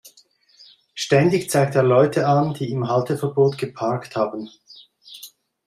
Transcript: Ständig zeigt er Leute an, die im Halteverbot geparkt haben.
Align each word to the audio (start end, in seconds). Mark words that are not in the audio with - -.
Ständig 0.95 1.51
zeigt 1.51 1.75
er 1.75 1.83
Leute 1.83 2.25
an, 2.25 2.55
die 2.55 2.71
im 2.71 2.87
Halteverbot 2.89 3.59
geparkt 3.59 4.15
haben. 4.15 4.49